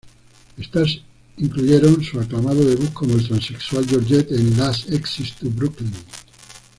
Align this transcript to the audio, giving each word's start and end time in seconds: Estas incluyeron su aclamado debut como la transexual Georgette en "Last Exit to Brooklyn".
Estas 0.57 0.99
incluyeron 1.37 2.03
su 2.03 2.19
aclamado 2.19 2.65
debut 2.65 2.91
como 2.91 3.13
la 3.15 3.21
transexual 3.21 3.85
Georgette 3.87 4.31
en 4.31 4.57
"Last 4.57 4.89
Exit 4.89 5.35
to 5.35 5.49
Brooklyn". 5.51 5.93